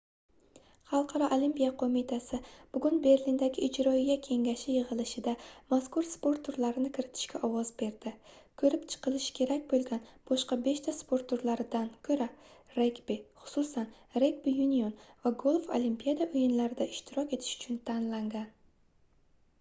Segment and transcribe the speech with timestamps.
[0.91, 2.37] xalqaro olimpiya qoʻmitasi
[2.75, 5.33] bugun berlindagi ijroiya kengashi yigʻilishida
[5.73, 8.13] mazkur sport turlarini kiritishga ovoz berdi
[8.63, 12.29] koʻrib chiqilishi kerak boʻlgan boshqa beshta sport turlaridan koʻra
[12.79, 13.91] regbi xususan
[14.25, 14.95] regbi yunion
[15.27, 18.49] va golf olimpiada oʻyinlarida ishtirok etish uchun tanlangan